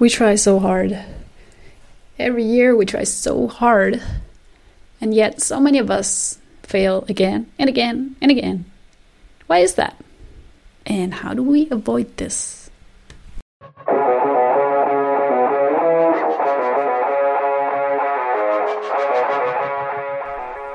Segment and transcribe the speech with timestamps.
[0.00, 0.98] We try so hard.
[2.18, 4.02] Every year we try so hard.
[4.98, 8.64] And yet so many of us fail again and again and again.
[9.46, 10.02] Why is that?
[10.86, 12.69] And how do we avoid this?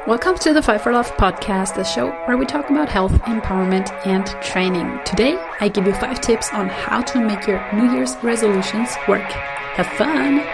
[0.08, 3.90] Welcome to the Five for Love podcast, the show where we talk about health, empowerment,
[4.06, 5.00] and training.
[5.04, 9.24] Today, I give you five tips on how to make your New Year's resolutions work.
[9.24, 10.46] Have fun!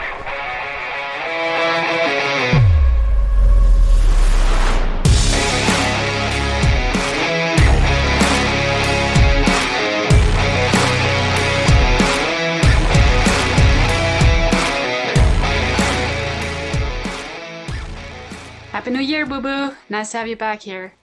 [19.31, 19.76] Boo boo.
[19.90, 20.94] Nice to have you back here.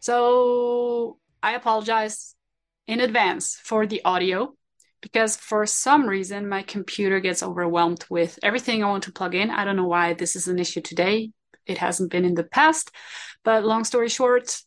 [0.00, 2.34] So, I apologize
[2.88, 4.54] in advance for the audio
[5.00, 9.50] because for some reason my computer gets overwhelmed with everything I want to plug in.
[9.50, 11.30] I don't know why this is an issue today.
[11.64, 12.90] It hasn't been in the past.
[13.44, 14.60] But long story short,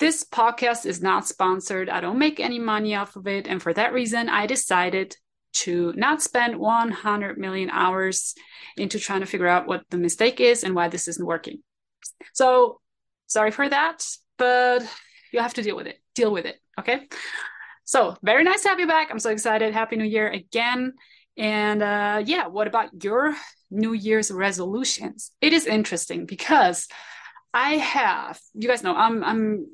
[0.00, 1.88] this podcast is not sponsored.
[1.88, 3.46] I don't make any money off of it.
[3.46, 5.14] And for that reason, I decided
[5.52, 8.34] to not spend 100 million hours
[8.76, 11.62] into trying to figure out what the mistake is and why this isn't working.
[12.32, 12.80] So
[13.26, 14.04] sorry for that,
[14.38, 14.82] but
[15.32, 15.98] you have to deal with it.
[16.14, 16.56] Deal with it.
[16.78, 17.08] Okay.
[17.84, 19.08] So very nice to have you back.
[19.10, 19.74] I'm so excited.
[19.74, 20.94] Happy New Year again.
[21.36, 23.34] And uh, yeah, what about your
[23.70, 25.32] New Year's resolutions?
[25.40, 26.88] It is interesting because
[27.52, 29.66] I have, you guys know, I'm, I'm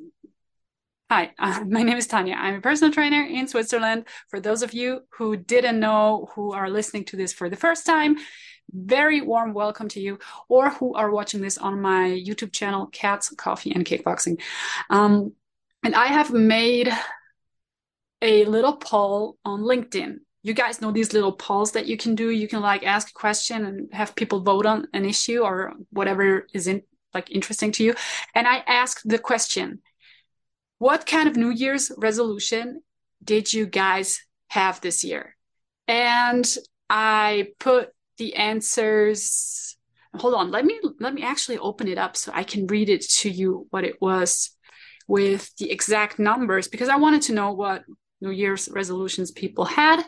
[1.08, 2.34] Hi, uh, my name is Tanja.
[2.34, 4.06] I'm a personal trainer in Switzerland.
[4.28, 7.86] For those of you who didn't know, who are listening to this for the first
[7.86, 8.16] time,
[8.72, 13.30] very warm welcome to you, or who are watching this on my YouTube channel, Cats,
[13.30, 14.40] Coffee, and Kickboxing.
[14.90, 15.32] Um,
[15.82, 16.92] and I have made
[18.22, 20.18] a little poll on LinkedIn.
[20.42, 22.30] You guys know these little polls that you can do.
[22.30, 26.46] You can like ask a question and have people vote on an issue or whatever
[26.52, 26.82] is in
[27.14, 27.94] like interesting to you.
[28.34, 29.80] And I asked the question,
[30.78, 32.82] what kind of New Year's resolution
[33.24, 35.36] did you guys have this year?
[35.88, 36.46] And
[36.88, 39.76] I put the answers.
[40.16, 43.02] Hold on let me let me actually open it up so i can read it
[43.02, 44.56] to you what it was
[45.06, 47.84] with the exact numbers because i wanted to know what
[48.20, 50.04] new year's resolutions people had.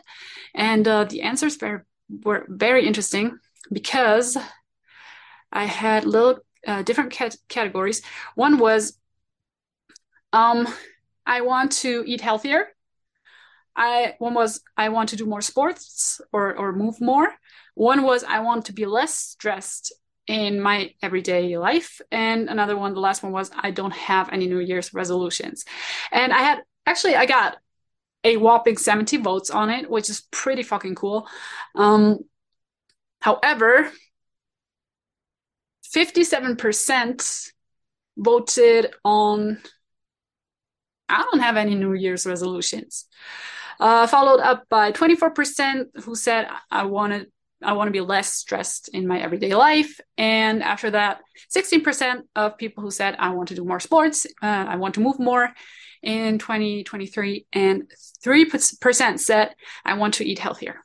[0.55, 1.85] And uh, the answers were,
[2.23, 3.37] were very interesting
[3.71, 4.37] because
[5.51, 8.01] i had little uh, different cat- categories.
[8.35, 8.97] One was
[10.31, 10.67] um
[11.25, 12.67] i want to eat healthier
[13.79, 17.29] i one was i want to do more sports or or move more
[17.79, 19.93] one was I want to be less stressed
[20.27, 22.01] in my everyday life.
[22.11, 25.63] And another one, the last one was I don't have any New Year's resolutions.
[26.11, 27.55] And I had actually, I got
[28.25, 31.25] a whopping 70 votes on it, which is pretty fucking cool.
[31.73, 32.19] Um,
[33.21, 33.89] however,
[35.95, 37.51] 57%
[38.17, 39.57] voted on
[41.07, 43.05] I don't have any New Year's resolutions.
[43.79, 47.27] Uh, followed up by 24% who said I wanted
[47.61, 49.99] I want to be less stressed in my everyday life.
[50.17, 51.19] And after that,
[51.53, 55.01] 16% of people who said, I want to do more sports, uh, I want to
[55.01, 55.49] move more
[56.01, 57.91] in 2023, and
[58.25, 60.77] 3% said, I want to eat healthier.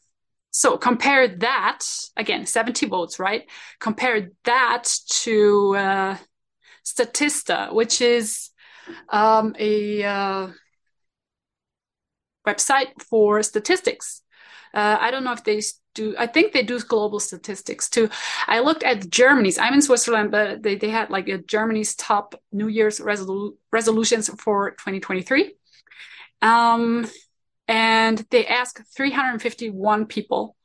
[0.50, 1.80] So compare that,
[2.16, 3.44] again, 70 votes, right?
[3.78, 6.16] Compare that to uh,
[6.84, 8.50] Statista, which is
[9.08, 10.48] um, a uh,
[12.46, 14.22] website for statistics.
[14.72, 15.60] Uh, I don't know if they
[15.94, 18.10] do i think they do global statistics too.
[18.48, 22.34] I looked at germany's i'm in switzerland but they, they had like a germany's top
[22.52, 25.54] new year's resolu- resolutions for 2023
[26.42, 27.06] um,
[27.68, 30.56] and they asked 351 people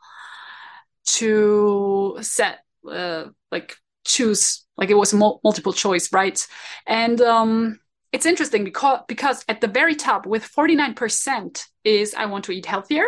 [1.06, 3.76] to set uh, like
[4.06, 6.46] choose like it was mul- multiple choice right?
[6.86, 7.80] And um,
[8.12, 12.66] it's interesting because because at the very top with 49% is i want to eat
[12.66, 13.06] healthier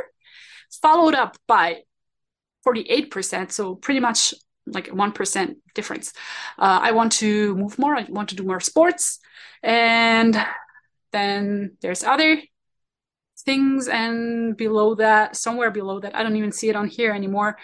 [0.81, 1.81] followed up by
[2.65, 3.51] 48%.
[3.51, 4.33] So pretty much
[4.65, 6.13] like 1% difference.
[6.57, 7.95] Uh, I want to move more.
[7.95, 9.19] I want to do more sports.
[9.63, 10.37] And
[11.11, 12.41] then there's other
[13.39, 13.87] things.
[13.87, 17.57] And below that, somewhere below that, I don't even see it on here anymore.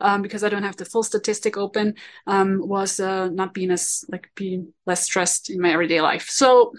[0.00, 1.94] Um, because I don't have the full statistic open,
[2.26, 6.28] um, was uh, not being as like being less stressed in my everyday life.
[6.28, 6.72] So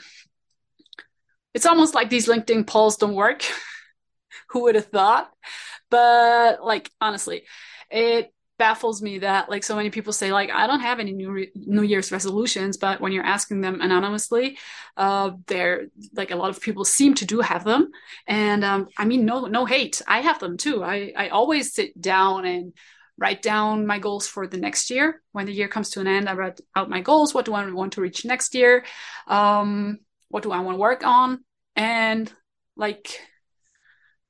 [1.53, 3.43] it's almost like these LinkedIn polls don't work.
[4.49, 5.31] Who would have thought?
[5.89, 7.43] but like honestly
[7.89, 11.31] it baffles me that like so many people say like I don't have any new
[11.31, 14.57] re- New Year's resolutions, but when you're asking them anonymously,
[14.97, 17.91] uh, they're like a lot of people seem to do have them,
[18.27, 20.83] and um, I mean no no hate, I have them too.
[20.83, 22.73] I I always sit down and
[23.17, 25.21] write down my goals for the next year.
[25.31, 27.33] When the year comes to an end, I write out my goals.
[27.33, 28.85] What do I want to reach next year?
[29.27, 31.43] Um, what do I want to work on?
[31.75, 32.31] And
[32.75, 33.19] like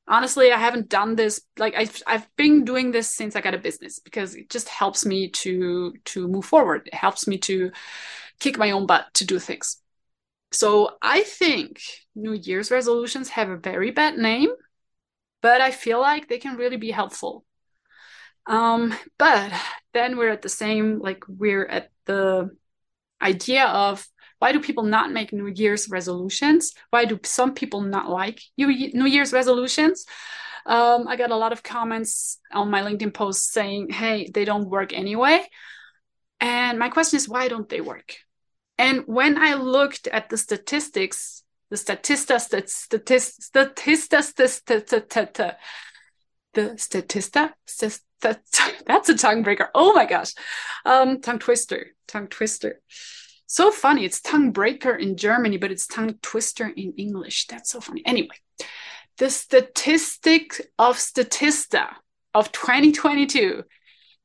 [0.08, 3.60] honestly i haven't done this like I've, I've been doing this since i got a
[3.60, 7.72] business because it just helps me to to move forward it helps me to
[8.40, 9.78] kick my own butt to do things
[10.52, 11.82] so i think
[12.16, 14.50] new year's resolutions have a very bad name
[15.42, 17.44] but i feel like they can really be helpful
[18.48, 19.52] um but
[19.94, 22.56] then we're at the same like we're at the
[23.22, 24.08] idea of
[24.40, 26.74] why do people not make New Year's resolutions?
[26.90, 30.06] Why do some people not like New Year's resolutions?
[30.66, 34.70] Um, I got a lot of comments on my LinkedIn post saying, hey, they don't
[34.70, 35.46] work anyway.
[36.42, 38.18] And my question is, why don't they work?
[38.78, 45.56] And when I looked at the statistics, the statista, the statista, statista, statista,
[46.54, 47.54] the statista,
[48.86, 49.70] that's a tongue breaker.
[49.74, 50.34] Oh my gosh.
[50.86, 52.82] Um, tongue twister, tongue twister.
[53.48, 54.06] So funny.
[54.06, 57.48] It's tongue breaker in Germany, but it's tongue twister in English.
[57.48, 58.02] That's so funny.
[58.06, 58.36] Anyway,
[59.18, 61.88] the statistic of Statista
[62.34, 63.64] of 2022,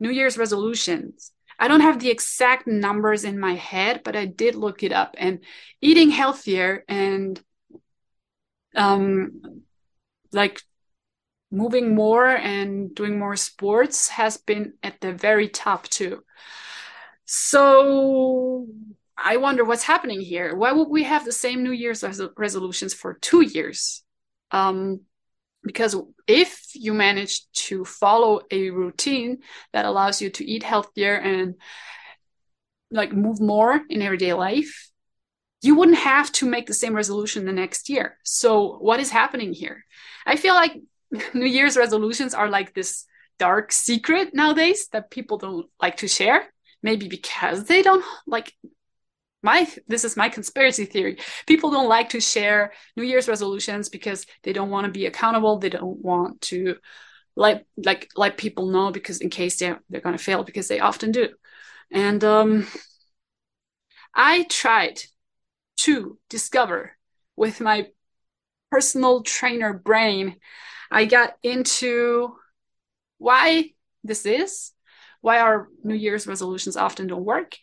[0.01, 1.33] New Year's resolutions.
[1.59, 5.15] I don't have the exact numbers in my head, but I did look it up.
[5.19, 5.41] And
[5.83, 7.39] eating healthier and
[8.75, 9.63] um,
[10.33, 10.63] like
[11.51, 16.23] moving more and doing more sports has been at the very top too.
[17.25, 18.67] So
[19.17, 20.55] I wonder what's happening here.
[20.55, 24.03] Why would we have the same New Year's res- resolutions for two years?
[24.51, 25.01] Um,
[25.63, 25.95] because
[26.27, 29.39] if you manage to follow a routine
[29.73, 31.57] that allows you to eat healthier and
[32.91, 34.91] like move more in everyday life,
[35.63, 38.17] you wouldn't have to make the same resolution the next year.
[38.25, 39.85] So, what is happening here?
[40.27, 40.73] I feel like
[41.35, 43.07] New Year's resolutions are like this
[43.39, 46.53] dark secret nowadays that people don't like to share.
[46.83, 48.55] Maybe because they don't like
[49.43, 51.19] my this is my conspiracy theory.
[51.47, 55.59] People don't like to share new year's resolutions because they don't want to be accountable.
[55.59, 56.77] They don't want to
[57.37, 60.81] let like let people know because in case they're they're going to fail because they
[60.81, 61.29] often do.
[61.91, 62.67] And um
[64.15, 65.01] i tried
[65.77, 66.97] to discover
[67.37, 67.87] with my
[68.71, 70.37] personal trainer brain
[70.91, 72.35] i got into
[73.19, 73.71] why
[74.05, 74.73] this is
[75.21, 77.57] why our new year's resolutions often don't work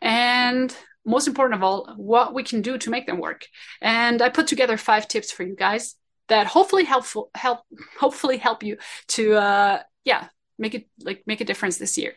[0.00, 0.74] and
[1.04, 3.46] most important of all, what we can do to make them work.
[3.80, 5.94] And I put together five tips for you guys
[6.28, 7.60] that hopefully helpful help
[7.98, 12.14] hopefully help you to uh yeah make it like make a difference this year.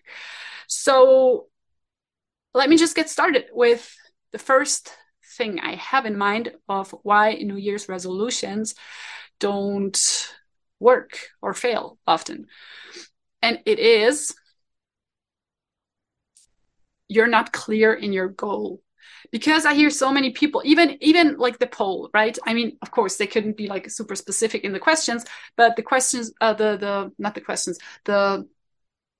[0.68, 1.48] So
[2.54, 3.94] let me just get started with
[4.32, 4.92] the first
[5.38, 8.76] thing I have in mind of why New Year's resolutions
[9.40, 10.32] don't
[10.80, 12.48] work or fail often.
[13.42, 14.34] And it is
[17.08, 18.82] you're not clear in your goal.
[19.32, 22.38] Because i hear so many people even even like the poll right?
[22.46, 25.26] I mean of course they couldn't be like super specific in the questions
[25.58, 28.48] but the questions uh the the not the questions the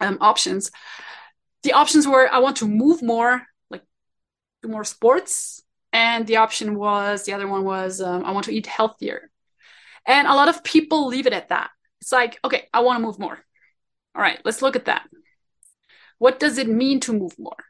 [0.02, 0.72] um options.
[1.64, 3.84] The options were i want to move more like
[4.64, 5.62] do more sports.
[5.94, 9.32] And the option was the other one was um, i want to eat healthier
[10.06, 11.70] and a lot of people leave it at that
[12.02, 13.40] it's like okay i want to move more
[14.16, 15.08] all right let's look at that
[16.18, 17.66] what does it mean to move more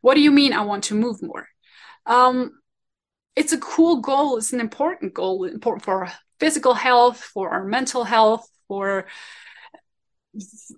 [0.00, 1.48] what do you mean I want to move more?
[2.06, 2.60] Um,
[3.36, 4.36] it's a cool goal.
[4.38, 6.08] It's an important goal, important for
[6.40, 9.06] physical health, for our mental health, for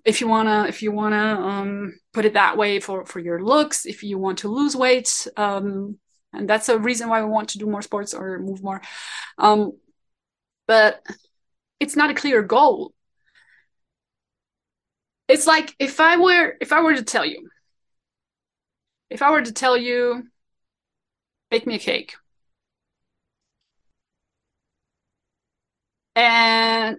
[0.05, 3.85] if you wanna if you wanna um, put it that way for for your looks,
[3.85, 5.97] if you want to lose weight, um,
[6.33, 8.81] and that's a reason why we want to do more sports or move more.
[9.37, 9.73] Um,
[10.71, 11.05] but
[11.79, 12.93] it's not a clear goal.
[15.27, 17.49] It's like if I were if I were to tell you
[19.09, 20.23] if I were to tell you,
[21.51, 22.15] bake me a cake,
[26.15, 26.97] and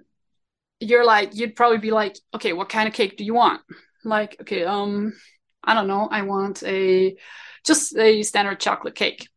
[0.80, 3.62] you're like, you'd probably be like, okay, what kind of cake do you want?
[4.04, 5.14] Like, okay, um,
[5.64, 7.16] I don't know, I want a
[7.66, 9.28] just a standard chocolate cake.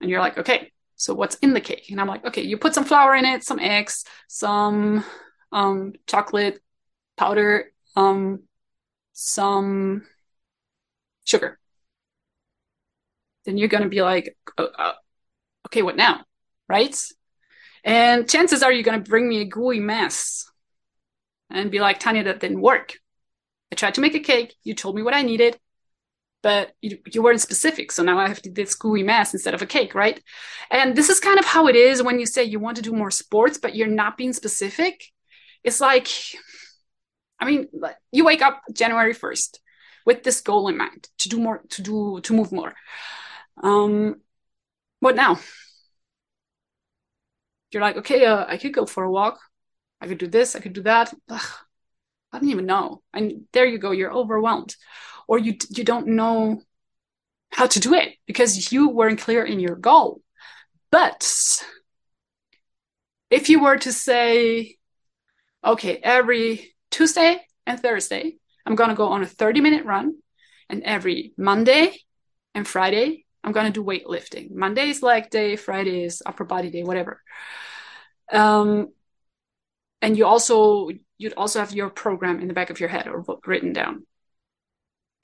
[0.00, 1.90] And you're like, okay, so what's in the cake?
[1.90, 5.04] And I'm like, okay, you put some flour in it, some eggs, some
[5.52, 6.60] um chocolate
[7.16, 8.42] powder, um,
[9.12, 10.06] some
[11.24, 11.58] sugar
[13.46, 14.92] then you're going to be like, oh, uh,
[15.68, 16.24] okay, what now?
[16.68, 16.94] Right?
[17.84, 20.50] And chances are you're going to bring me a gooey mess
[21.48, 22.98] and be like, Tanja, that didn't work.
[23.72, 24.54] I tried to make a cake.
[24.64, 25.58] You told me what I needed,
[26.46, 27.90] but you, you weren't specific.
[27.90, 30.22] So now I have to do this gooey mess instead of a cake, right?
[30.70, 32.92] And this is kind of how it is when you say you want to do
[32.92, 35.06] more sports, but you're not being specific.
[35.64, 36.06] It's like,
[37.40, 37.66] I mean,
[38.12, 39.58] you wake up January 1st
[40.04, 42.74] with this goal in mind to do more, to do, to move more.
[43.60, 44.20] Um,
[45.00, 45.40] what now?
[47.72, 49.40] You're like, okay, uh, I could go for a walk.
[50.00, 50.54] I could do this.
[50.54, 51.12] I could do that.
[51.28, 51.50] Ugh,
[52.32, 53.02] I don't even know.
[53.12, 53.90] And there you go.
[53.90, 54.76] You're overwhelmed,
[55.26, 56.60] or you you don't know
[57.50, 60.20] how to do it because you weren't clear in your goal.
[60.90, 61.62] But
[63.30, 64.76] if you were to say,
[65.64, 70.16] okay, every Tuesday and Thursday, I'm going to go on a 30 minute run,
[70.68, 71.98] and every Monday
[72.54, 74.50] and Friday, I'm going to do weightlifting.
[74.50, 77.22] Monday is leg day, Friday is upper body day, whatever.
[78.32, 78.88] Um,
[80.02, 83.24] and you also you'd also have your program in the back of your head or
[83.46, 84.04] written down.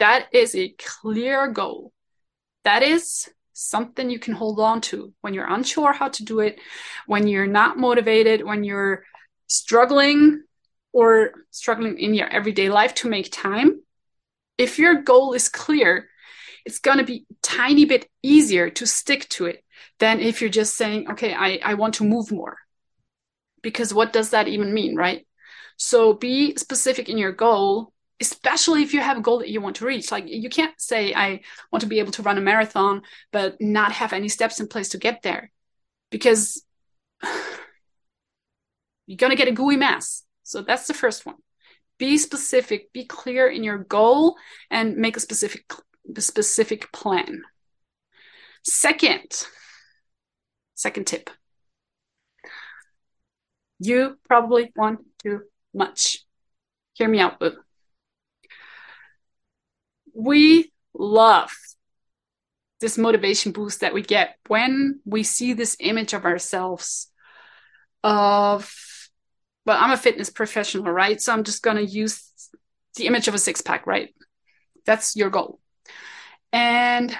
[0.03, 1.93] That is a clear goal.
[2.65, 6.59] That is something you can hold on to when you're unsure how to do it,
[7.07, 9.05] when you're not motivated, when you're
[9.47, 10.43] struggling
[10.93, 13.81] or struggling in your everyday life to make time.
[14.59, 16.09] If your goal is clear,
[16.67, 19.63] it's going to be tiny bit easier to stick to it
[20.01, 22.57] than if you're just saying, okay, I, I want to move more.
[23.63, 25.25] Because what does that even mean, right?
[25.77, 29.77] So be specific in your goal, especially if you have a goal that you want
[29.77, 30.11] to reach.
[30.11, 33.03] Like you can't say, I want to be able to run a marathon,
[33.33, 35.51] but not have any steps in place to get there
[36.11, 36.65] because
[39.07, 40.23] you're going to get a gooey mess.
[40.45, 41.37] So that's the first one.
[41.99, 44.37] Be specific, be clear in your goal,
[44.71, 45.71] and make a specific
[46.19, 47.43] specific plan.
[48.63, 49.47] Second,
[50.75, 51.31] second tip.
[53.79, 55.43] You probably want too
[55.75, 56.25] much.
[56.95, 57.57] Hear me out, boo.
[60.15, 61.53] We love
[62.81, 67.09] this motivation boost that we get when we see this image of ourselves
[68.03, 68.75] of
[69.65, 72.33] well i'm a fitness professional right so i'm just going to use
[72.97, 74.13] the image of a six pack right
[74.85, 75.61] that's your goal
[76.53, 77.17] and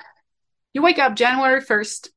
[0.73, 2.09] you wake up January 1st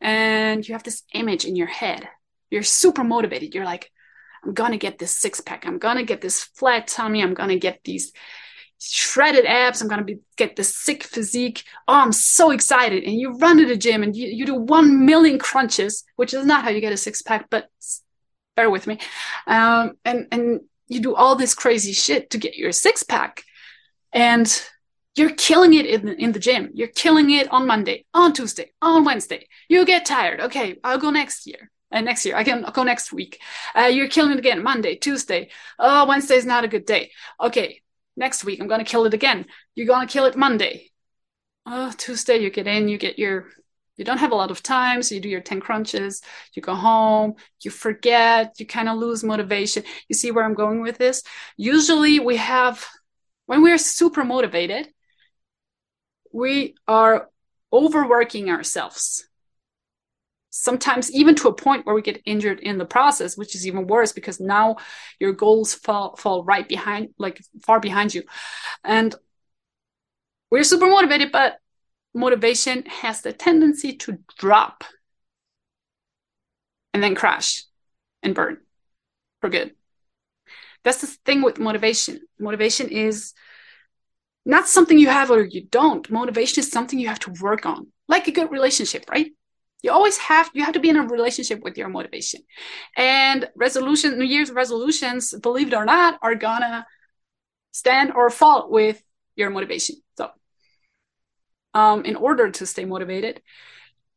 [0.00, 2.08] and you have this image in your head.
[2.50, 3.54] You're super motivated.
[3.54, 3.90] You're like,
[4.44, 5.66] I'm going to get this six pack.
[5.66, 7.22] I'm going to get this flat tummy.
[7.22, 8.12] I'm going to get these
[8.90, 9.80] shredded abs.
[9.80, 11.64] I'm to be, get the sick physique.
[11.88, 13.04] Oh, I'm so excited.
[13.04, 16.44] And you run to the gym and you, you do 1 million crunches, which is
[16.44, 17.70] not how you get a six pack, but
[18.56, 18.98] bear with me.
[19.46, 23.44] Um, and, and you do all this crazy shit to get your six pack.
[24.12, 24.46] And
[25.14, 26.70] you're killing it in, in the gym.
[26.74, 29.46] You're killing it on Monday, on Tuesday, on Wednesday.
[29.68, 30.40] You get tired.
[30.40, 31.70] Okay, I'll go next year.
[31.92, 33.38] Uh, next year, I can go next week.
[33.76, 35.50] Uh, you're killing it again Monday, Tuesday.
[35.78, 37.10] Oh, Wednesday is not a good day.
[37.38, 37.81] Okay,
[38.16, 39.46] next week I'm gonna kill it again.
[39.74, 40.90] You're gonna kill it Monday.
[41.66, 43.46] Oh, Tuesday you get in, you get your
[43.96, 46.22] you don't have a lot of time so you do your 10 crunches
[46.54, 50.82] you go home you forget you kind of lose motivation you see where i'm going
[50.82, 51.22] with this
[51.56, 52.84] usually we have
[53.46, 54.88] when we're super motivated
[56.32, 57.28] we are
[57.72, 59.28] overworking ourselves
[60.54, 63.86] sometimes even to a point where we get injured in the process which is even
[63.86, 64.76] worse because now
[65.18, 68.22] your goals fall fall right behind like far behind you
[68.84, 69.14] and
[70.50, 71.56] we're super motivated but
[72.14, 74.84] motivation has the tendency to drop
[76.92, 77.64] and then crash
[78.22, 78.58] and burn
[79.40, 79.72] for good
[80.84, 83.32] that's the thing with motivation motivation is
[84.44, 86.10] not something you have or you don't.
[86.10, 89.30] Motivation is something you have to work on, like a good relationship, right?
[89.82, 92.42] You always have you have to be in a relationship with your motivation.
[92.96, 96.86] And resolution, New Year's resolutions, believe it or not, are gonna
[97.72, 99.02] stand or fall with
[99.34, 99.96] your motivation.
[100.16, 100.30] So,
[101.74, 103.42] um, in order to stay motivated,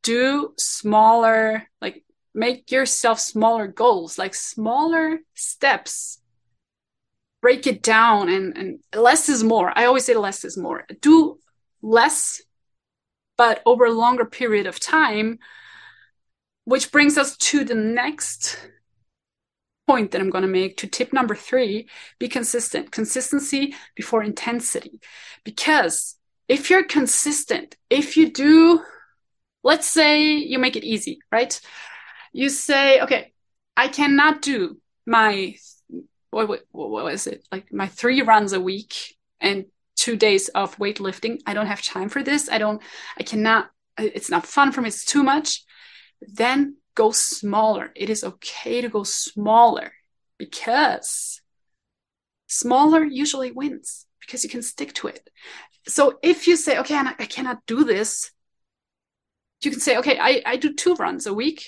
[0.04, 2.04] do smaller, like
[2.34, 6.20] make yourself smaller goals, like smaller steps
[7.42, 9.72] break it down and, and less is more.
[9.78, 10.86] I always say less is more.
[11.02, 11.38] Do
[11.84, 12.42] less,
[13.38, 15.40] but over a longer period of time,
[16.66, 18.58] which brings us to the next
[19.88, 21.88] point that I'm going to make to tip number three
[22.20, 22.92] be consistent.
[22.92, 25.00] Consistency before intensity.
[25.44, 26.16] Because
[26.48, 28.84] if you're consistent, if you do,
[29.64, 31.60] let's say you make it easy, right?
[32.34, 33.34] You say, okay,
[33.78, 35.56] I cannot do my
[36.32, 39.66] what, what, what was it like my three runs a week and
[39.96, 42.82] two days of weightlifting i don't have time for this i don't
[43.18, 45.64] i cannot it's not fun for me it's too much
[46.22, 49.92] then go smaller it is okay to go smaller
[50.38, 51.42] because
[52.48, 55.30] smaller usually wins because you can stick to it.
[55.88, 58.32] So if you say, okay, I cannot do this,
[59.62, 61.64] you can say, okay, I, I do two runs a week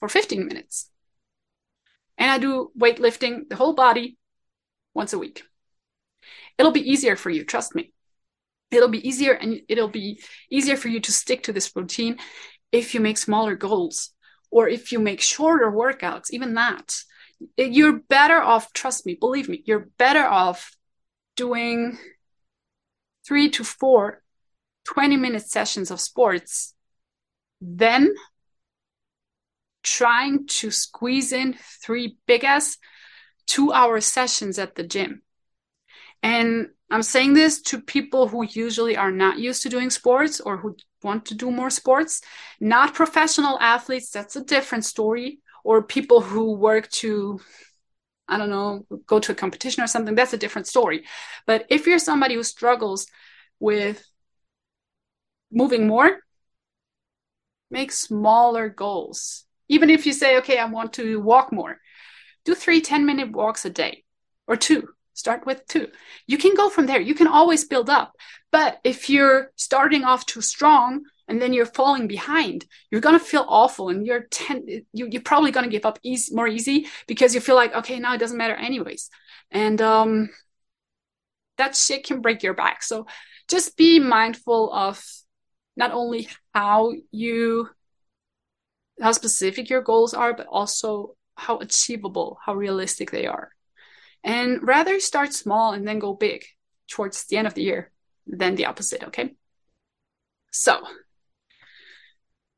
[0.00, 0.90] for 15 minutes.
[2.18, 4.16] And I do weightlifting, the whole body,
[4.94, 5.44] once a week.
[6.58, 7.92] It'll be easier for you, trust me.
[8.70, 10.20] It'll be easier and it'll be
[10.50, 12.18] easier for you to stick to this routine
[12.72, 14.10] if you make smaller goals
[14.50, 16.96] or if you make shorter workouts, even that.
[17.56, 20.76] You're better off, trust me, believe me, you're better off
[21.36, 21.98] doing
[23.26, 24.22] three to four
[24.84, 26.74] 20 minute sessions of sports
[27.60, 28.14] than
[29.82, 32.78] trying to squeeze in three big ass
[33.46, 35.22] two hour sessions at the gym.
[36.26, 40.56] And I'm saying this to people who usually are not used to doing sports or
[40.56, 42.20] who want to do more sports,
[42.58, 47.38] not professional athletes, that's a different story, or people who work to,
[48.26, 51.04] I don't know, go to a competition or something, that's a different story.
[51.46, 53.06] But if you're somebody who struggles
[53.60, 54.04] with
[55.52, 56.18] moving more,
[57.70, 59.44] make smaller goals.
[59.68, 61.78] Even if you say, okay, I want to walk more,
[62.44, 64.02] do three 10 minute walks a day
[64.48, 65.88] or two Start with two.
[66.26, 67.00] You can go from there.
[67.00, 68.14] You can always build up.
[68.52, 73.46] But if you're starting off too strong and then you're falling behind, you're gonna feel
[73.48, 74.66] awful, and you're ten.
[74.92, 78.12] You, you're probably gonna give up easy, more easy because you feel like okay, now
[78.14, 79.08] it doesn't matter anyways,
[79.50, 80.28] and um,
[81.56, 82.82] that shit can break your back.
[82.82, 83.06] So
[83.48, 85.02] just be mindful of
[85.76, 87.70] not only how you
[89.00, 93.55] how specific your goals are, but also how achievable, how realistic they are
[94.26, 96.44] and rather start small and then go big
[96.90, 97.92] towards the end of the year
[98.26, 99.04] than the opposite.
[99.04, 99.34] Okay.
[100.50, 100.82] So,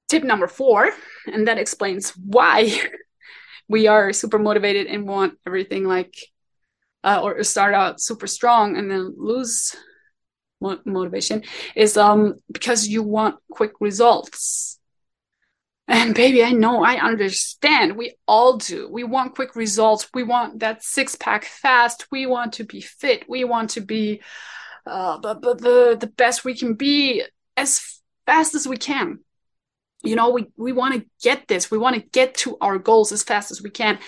[0.08, 0.90] tip number four,
[1.26, 2.72] and that explains why
[3.68, 6.16] we are super motivated and want everything like,
[7.04, 9.76] uh, or start out super strong and then lose
[10.60, 11.42] mo- motivation,
[11.76, 14.77] is um because you want quick results
[15.88, 17.96] and baby, I know, I understand.
[17.96, 18.88] We all do.
[18.90, 20.06] We want quick results.
[20.12, 22.06] We want that six pack fast.
[22.12, 23.24] We want to be fit.
[23.26, 24.20] We want to be
[24.86, 27.24] uh, the, the, the best we can be
[27.56, 29.20] as fast as we can.
[30.02, 31.70] You know, we, we want to get this.
[31.70, 33.98] We want to get to our goals as fast as we can,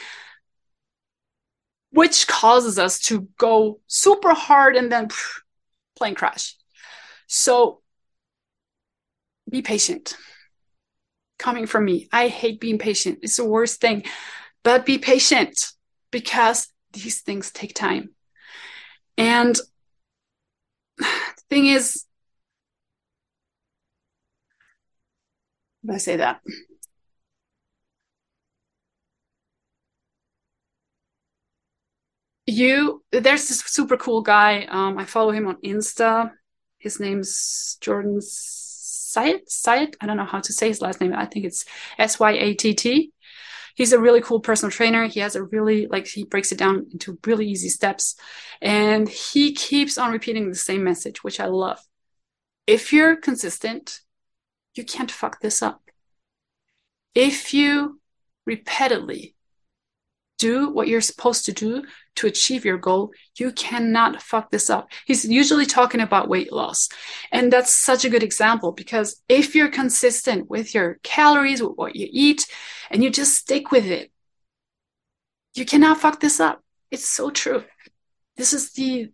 [1.92, 5.08] which causes us to go super hard and then
[5.96, 6.56] plane crash.
[7.26, 7.80] So
[9.48, 10.14] be patient
[11.40, 12.08] coming from me.
[12.12, 13.20] I hate being patient.
[13.22, 14.04] It's the worst thing.
[14.62, 15.72] But be patient
[16.10, 18.10] because these things take time.
[19.16, 19.56] And
[20.98, 21.06] the
[21.50, 22.04] thing is,
[25.88, 26.40] I say that?
[32.46, 34.64] You, there's this super cool guy.
[34.64, 36.32] Um, I follow him on Insta.
[36.78, 38.20] His name's Jordan
[39.12, 41.12] Syatt, Syatt, I don't know how to say his last name.
[41.14, 41.64] I think it's
[41.98, 43.12] S Y A T T.
[43.74, 45.06] He's a really cool personal trainer.
[45.06, 48.16] He has a really, like, he breaks it down into really easy steps.
[48.60, 51.80] And he keeps on repeating the same message, which I love.
[52.66, 54.00] If you're consistent,
[54.74, 55.82] you can't fuck this up.
[57.14, 58.00] If you
[58.44, 59.34] repeatedly
[60.38, 61.84] do what you're supposed to do
[62.16, 64.88] to achieve your goal, you cannot fuck this up.
[65.06, 66.88] He's usually talking about weight loss.
[67.32, 71.96] And that's such a good example because if you're consistent with your calories, with what
[71.96, 72.46] you eat,
[72.90, 74.10] and you just stick with it,
[75.54, 76.62] you cannot fuck this up.
[76.90, 77.64] It's so true.
[78.36, 79.12] This is the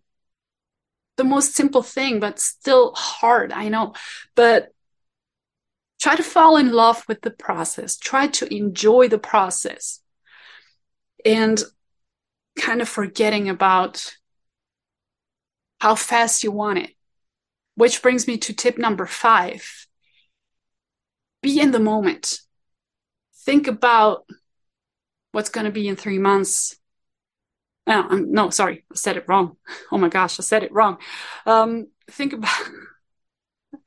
[1.17, 3.93] the most simple thing, but still hard, I know.
[4.35, 4.71] But
[5.99, 7.97] try to fall in love with the process.
[7.97, 9.99] Try to enjoy the process
[11.25, 11.61] and
[12.57, 14.15] kind of forgetting about
[15.79, 16.91] how fast you want it.
[17.75, 19.87] Which brings me to tip number five
[21.41, 22.39] be in the moment.
[23.45, 24.25] Think about
[25.31, 26.77] what's going to be in three months.
[27.85, 29.57] Oh, um, no, sorry, I said it wrong.
[29.91, 30.97] Oh my gosh, I said it wrong.
[31.45, 32.59] Um, think about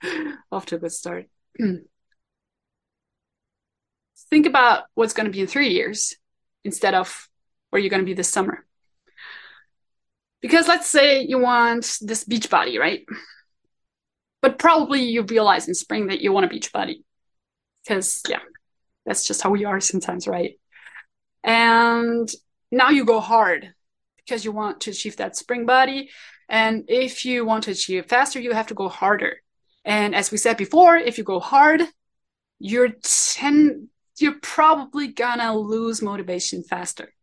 [0.53, 1.27] off to a good start.
[4.31, 6.15] think about what's going to be in three years
[6.65, 7.29] instead of
[7.71, 8.65] where you're going to be this summer.
[10.41, 13.05] Because let's say you want this beach body, right?
[14.43, 17.05] But probably you realize in spring that you want a beach body.
[17.85, 18.41] Because, yeah,
[19.05, 20.59] that's just how we are sometimes, right?
[21.43, 22.31] And
[22.71, 23.75] now you go hard
[24.17, 26.11] because you want to achieve that spring body.
[26.49, 29.37] And if you want to achieve faster, you have to go harder.
[29.85, 31.83] And as we said before, if you go hard,
[32.59, 37.15] you're ten, you're probably gonna lose motivation faster.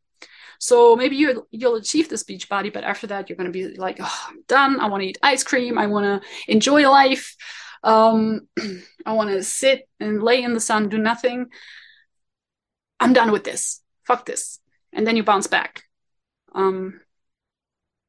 [0.59, 3.77] So maybe you you'll achieve this beach body, but after that you're going to be
[3.77, 4.79] like, oh, I'm done.
[4.79, 5.77] I want to eat ice cream.
[5.77, 7.35] I want to enjoy life.
[7.83, 8.47] Um,
[9.05, 11.47] I want to sit and lay in the sun, do nothing.
[12.99, 13.81] I'm done with this.
[14.05, 14.59] Fuck this.
[14.93, 15.83] And then you bounce back.
[16.53, 16.99] Um,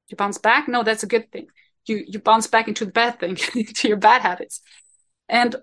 [0.09, 0.69] you bounce back.
[0.69, 1.49] No, that's a good thing.
[1.87, 3.37] You you bounce back into the bad thing,
[3.77, 4.61] to your bad habits,
[5.29, 5.57] and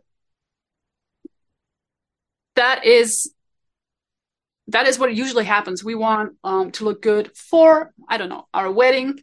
[2.55, 3.33] that is
[4.67, 5.83] that is what usually happens.
[5.83, 9.19] We want um, to look good for, I don't know, our wedding,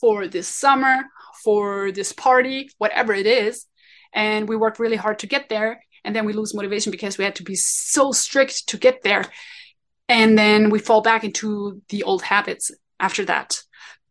[0.00, 0.96] for this summer,
[1.44, 3.66] for this party, whatever it is.
[4.12, 5.84] And we work really hard to get there.
[6.04, 9.24] And then we lose motivation because we had to be so strict to get there.
[10.08, 13.62] And then we fall back into the old habits after that.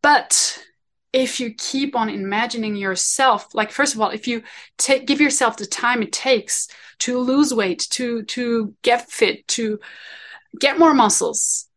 [0.01, 0.63] But
[1.11, 4.43] if you keep on imagining yourself, like first of all, if you
[4.77, 6.67] take give yourself the time it takes
[6.99, 9.79] to lose weight, to to get fit, to
[10.57, 11.67] get more muscles.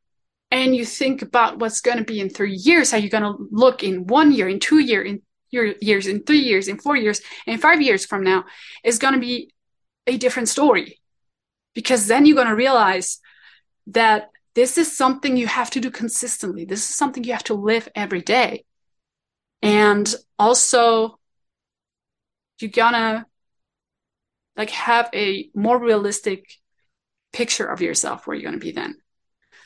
[0.50, 3.48] And you think about what's going to be in three years how you're going to
[3.50, 6.96] look in one year in two year in your years in three years in four
[6.96, 8.44] years and five years from now
[8.84, 9.52] is going to be
[10.06, 11.00] a different story.
[11.74, 13.18] Because then you're going to realize
[13.88, 16.66] that this is something you have to do consistently.
[16.66, 18.64] This is something you have to live every day.
[19.62, 21.18] And also
[22.62, 23.26] you're gonna
[24.56, 26.54] like have a more realistic
[27.32, 28.96] picture of yourself where you're going to be then.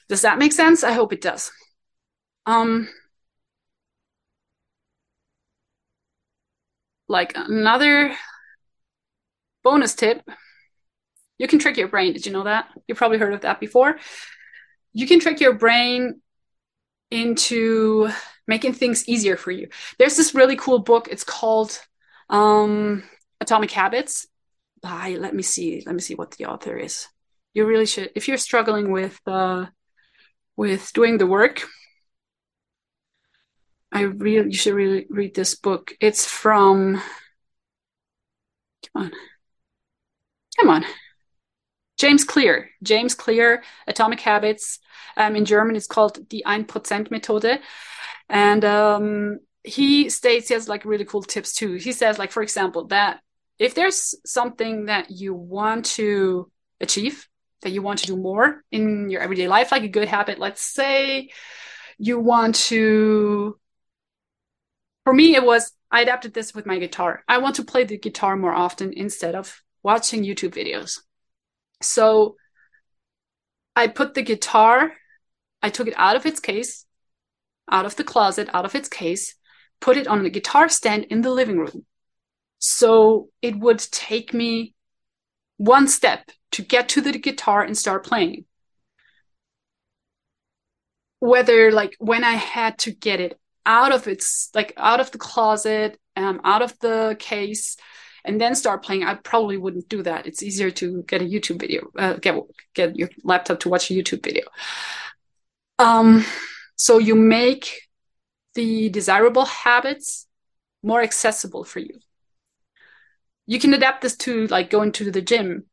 [0.09, 0.85] Does that make sense?
[0.85, 1.51] I hope it does.
[2.47, 2.89] Um,
[7.09, 8.17] like another
[9.65, 10.23] bonus tip,
[11.39, 12.13] you can trick your brain.
[12.13, 12.69] Did you know that?
[12.87, 13.99] You probably heard of that before.
[14.93, 16.21] You can trick your brain
[17.11, 18.09] into
[18.47, 19.69] making things easier for you.
[19.99, 21.09] There's this really cool book.
[21.11, 21.79] It's called
[22.31, 23.03] um,
[23.41, 24.27] Atomic Habits
[24.81, 27.09] by, let me see, let me see what the author is
[27.57, 29.65] you really should if you're struggling with uh,
[30.57, 31.63] with doing the work
[33.93, 35.95] i really you should really read this book.
[36.01, 37.01] It's from
[38.93, 39.13] come on.
[40.59, 40.85] Come on.
[41.97, 42.71] James clear.
[42.83, 44.79] James clear atomic habits
[45.17, 47.61] um, in german it's called the 1% methode.
[48.29, 51.75] And um, he states he has like really cool tips too.
[51.77, 53.21] He says like for example that
[53.59, 57.27] if there's something that you want to achieve
[57.63, 60.39] that you want to do more in your everyday life, like a good habit.
[60.39, 61.31] Let's say
[61.99, 63.59] you want to,
[65.05, 67.23] for me, it was, I adapted this with my guitar.
[67.29, 71.01] I want to play the guitar more often instead of watching YouTube videos.
[71.81, 72.37] So
[73.75, 74.93] I put the guitar,
[75.63, 76.85] I took it out of its case,
[77.71, 79.35] out of the closet, out of its case,
[79.81, 81.85] put it on the guitar stand in the living room.
[82.59, 84.75] So it would take me
[85.59, 88.45] one step to get to the guitar and start playing.
[91.21, 95.19] Whether like when I had to get it out of its like out of the
[95.19, 97.77] closet, um, out of the case,
[98.25, 100.27] and then start playing, I probably wouldn't do that.
[100.27, 102.35] It's easier to get a YouTube video, uh, get
[102.75, 104.45] get your laptop to watch a YouTube video.
[105.79, 106.25] Um,
[106.77, 107.89] so you make
[108.55, 110.27] the desirable habits
[110.83, 111.99] more accessible for you
[113.47, 115.65] you can adapt this to like going to the gym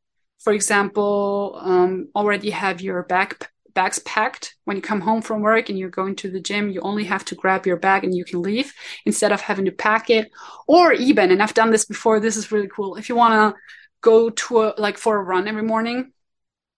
[0.43, 4.55] for example um, already have your bag bags packed.
[4.65, 7.25] When you come home from work and you're going to the gym you only have
[7.25, 8.73] to grab your bag and you can leave
[9.05, 10.31] instead of having to pack it.
[10.67, 12.95] Or even and i've done this before this is really cool.
[12.95, 13.59] If you want to
[14.01, 16.11] go to a like for a run every morning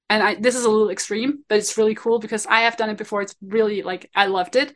[0.09, 2.89] and I, this is a little extreme but it's really cool because i have done
[2.89, 3.21] it before.
[3.21, 4.73] It's really like i loved it.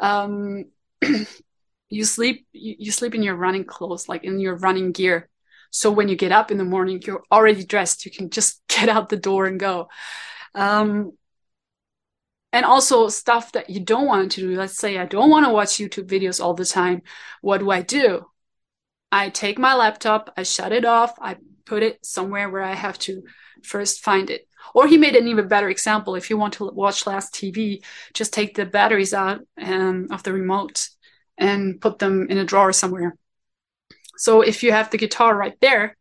[0.00, 0.66] Um,
[1.90, 5.28] you sleep you, you sleep in your running clothes like in your running gear
[5.70, 8.04] so when you get up in the morning, you're already dressed.
[8.04, 9.88] You can just get out the door and go.
[10.54, 11.12] Um,
[12.52, 14.56] and also stuff that you don't want to do.
[14.56, 17.02] Let's say I don't want to watch YouTube videos all the time.
[17.42, 18.26] What do I do?
[19.12, 22.98] I take my laptop, I shut it off, I put it somewhere where I have
[23.00, 23.22] to
[23.62, 24.48] first find it.
[24.74, 26.14] Or he made an even better example.
[26.14, 30.32] If you want to watch last TV, just take the batteries out um, of the
[30.32, 30.88] remote
[31.38, 33.14] and put them in a drawer somewhere.
[34.18, 35.96] So if you have the guitar right there,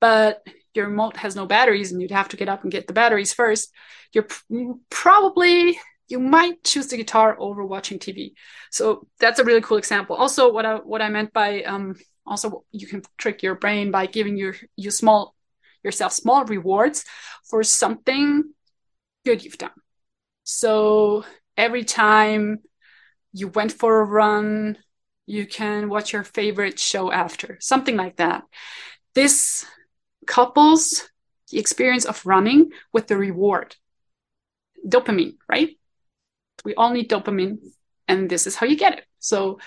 [0.00, 2.92] but your remote has no batteries and you'd have to get up and get the
[2.92, 3.72] batteries first,
[4.12, 4.26] you're
[4.90, 8.34] probably you might choose the guitar over watching TV.
[8.70, 10.16] So that's a really cool example.
[10.16, 11.94] Also, what I what I meant by um,
[12.26, 15.34] also you can trick your brain by giving your you small
[15.82, 17.04] yourself small rewards
[17.48, 18.52] for something
[19.24, 19.70] good you've done.
[20.44, 21.24] So
[21.56, 22.58] every time
[23.32, 24.78] you went for a run,
[25.26, 28.44] you can watch your favorite show after, something like that.
[29.14, 29.64] This
[30.26, 31.08] couples
[31.50, 33.76] the experience of running with the reward
[34.86, 35.76] dopamine, right?
[36.64, 37.58] We all need dopamine,
[38.08, 39.04] and this is how you get it.
[39.18, 39.58] So,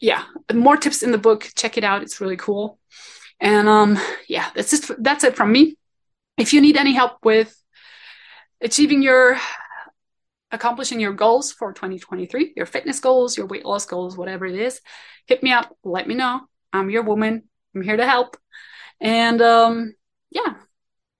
[0.00, 1.48] yeah, more tips in the book.
[1.56, 2.02] Check it out.
[2.02, 2.78] It's really cool.
[3.40, 5.76] And um, yeah, that's just that's it from me.
[6.36, 7.54] If you need any help with
[8.60, 9.38] achieving your
[10.50, 14.80] accomplishing your goals for 2023, your fitness goals, your weight loss goals, whatever it is,
[15.26, 15.76] hit me up.
[15.84, 16.40] Let me know.
[16.72, 17.44] I'm your woman.
[17.74, 18.36] I'm here to help.
[19.00, 19.94] And um,
[20.30, 20.54] yeah,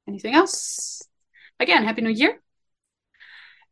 [0.06, 1.02] anything else?
[1.60, 2.40] Again, Happy New Year.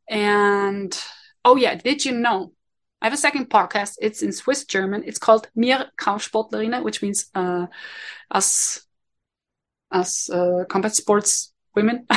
[0.09, 0.99] And
[1.45, 2.53] oh, yeah, did you know?
[3.01, 3.97] I have a second podcast.
[4.01, 5.05] It's in Swiss German.
[5.05, 7.67] It's called Mir Kampfsportlerinnen, which means uh,
[8.31, 8.87] us,
[9.91, 12.07] us uh, combat sports women.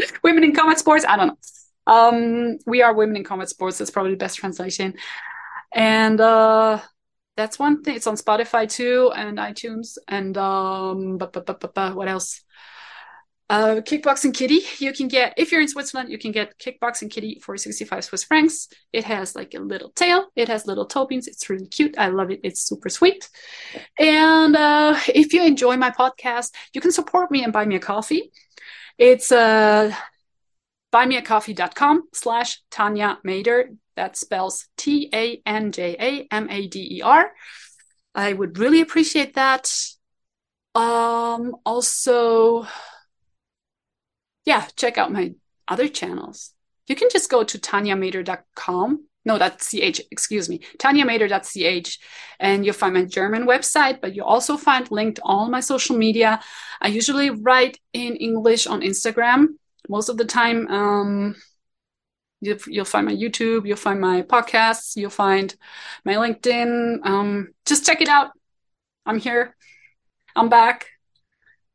[0.22, 1.04] women in combat sports.
[1.08, 1.38] I don't know.
[1.90, 3.78] Um, we are women in combat sports.
[3.78, 4.94] That's probably the best translation.
[5.74, 6.80] And uh,
[7.36, 7.96] that's one thing.
[7.96, 9.98] It's on Spotify too and iTunes.
[10.06, 12.42] And um, but, but, but, what else?
[13.48, 17.40] Uh, Kickboxing Kitty, you can get if you're in Switzerland, you can get Kickboxing Kitty
[17.42, 18.68] for 65 Swiss francs.
[18.92, 21.08] It has like a little tail, it has little toe.
[21.10, 21.98] It's really cute.
[21.98, 22.38] I love it.
[22.44, 23.28] It's super sweet.
[23.98, 27.80] And uh, if you enjoy my podcast, you can support me and buy me a
[27.80, 28.30] coffee.
[28.96, 29.92] It's uh,
[30.92, 33.76] buymeacoffee.com slash Tanja Mader.
[33.96, 37.32] That spells T A N J A M A D E R.
[38.14, 39.70] I would really appreciate that.
[40.74, 42.66] Um, also,
[44.44, 45.34] yeah, check out my
[45.68, 46.52] other channels.
[46.86, 49.06] You can just go to tanjamader.com.
[49.26, 51.98] No, that's ch, excuse me, tanjamader.ch,
[52.40, 56.40] and you'll find my German website, but you also find linked all my social media.
[56.80, 59.59] I usually write in English on Instagram
[59.90, 60.66] most of the time.
[60.68, 61.36] Um,
[62.40, 65.54] you, will find my YouTube, you'll find my podcasts, you'll find
[66.06, 67.04] my LinkedIn.
[67.04, 68.30] Um, just check it out.
[69.04, 69.54] I'm here.
[70.34, 70.86] I'm back.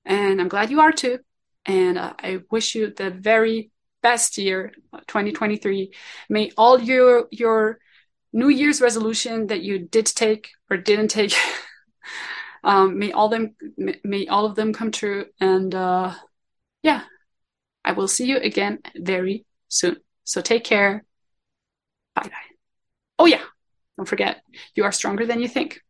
[0.06, 1.20] And I'm glad you are too.
[1.66, 4.72] And uh, I wish you the very best year,
[5.08, 5.92] 2023.
[6.30, 7.80] May all your your
[8.34, 11.34] New Year's resolution that you did take or didn't take,
[12.64, 15.26] um, may all them may all of them come true.
[15.40, 16.14] And uh,
[16.84, 17.04] yeah,
[17.86, 19.98] I will see you again very soon.
[20.24, 21.06] So take care.
[22.16, 22.56] Bye bye.
[23.20, 23.42] Oh yeah,
[23.96, 24.42] don't forget,
[24.74, 25.82] you are stronger than you think.